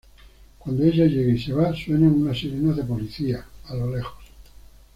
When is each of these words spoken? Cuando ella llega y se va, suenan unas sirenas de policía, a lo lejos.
Cuando 0.57 0.83
ella 0.83 1.05
llega 1.05 1.31
y 1.31 1.37
se 1.39 1.53
va, 1.53 1.75
suenan 1.75 2.19
unas 2.23 2.39
sirenas 2.39 2.75
de 2.75 2.83
policía, 2.83 3.45
a 3.67 3.75
lo 3.75 3.95
lejos. 3.95 4.17